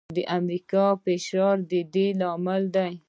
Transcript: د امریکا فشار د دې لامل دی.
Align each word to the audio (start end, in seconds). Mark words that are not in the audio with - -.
د 0.17 0.19
امریکا 0.37 0.85
فشار 1.03 1.55
د 1.71 1.73
دې 1.93 2.07
لامل 2.19 2.63
دی. 2.75 2.91